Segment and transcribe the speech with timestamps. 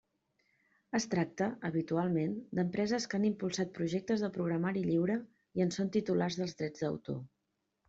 [0.99, 5.21] Es tracta, habitualment, d'empreses que han impulsat projectes de programari lliure
[5.63, 7.25] i en són titulars dels drets d'autor.